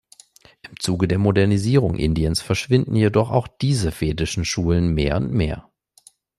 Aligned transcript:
Im 0.67 0.79
Zuge 0.79 1.07
der 1.07 1.19
Modernisierung 1.19 1.93
Indiens 1.95 2.41
verschwinden 2.41 2.95
jedoch 2.95 3.29
auch 3.29 3.47
diese 3.47 3.91
vedischen 4.01 4.45
Schulen 4.45 4.95
mehr 4.95 5.15
und 5.17 5.31
mehr. 5.31 5.69